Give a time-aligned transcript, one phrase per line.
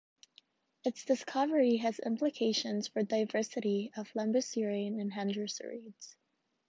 [0.83, 6.15] Its discovery has implications for the diversity of lambeosaurine hadrosaurids.